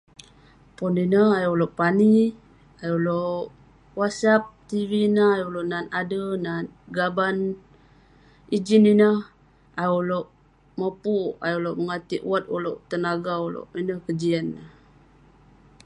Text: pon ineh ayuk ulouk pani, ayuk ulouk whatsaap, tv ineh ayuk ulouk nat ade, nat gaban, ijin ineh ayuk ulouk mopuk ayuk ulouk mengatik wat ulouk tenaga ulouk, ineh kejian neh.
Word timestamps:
pon 0.75 0.95
ineh 1.03 1.29
ayuk 1.37 1.53
ulouk 1.55 1.73
pani, 1.79 2.13
ayuk 2.81 2.99
ulouk 3.01 3.45
whatsaap, 3.99 4.43
tv 4.69 4.91
ineh 5.09 5.29
ayuk 5.35 5.49
ulouk 5.51 5.67
nat 5.71 5.85
ade, 5.99 6.21
nat 6.45 6.65
gaban, 6.95 7.37
ijin 8.55 8.83
ineh 8.93 9.17
ayuk 9.79 9.99
ulouk 10.03 10.27
mopuk 10.79 11.31
ayuk 11.43 11.59
ulouk 11.61 11.77
mengatik 11.79 12.21
wat 12.29 12.45
ulouk 12.55 12.79
tenaga 12.89 13.33
ulouk, 13.47 13.67
ineh 13.79 13.99
kejian 14.05 14.45
neh. 14.53 14.67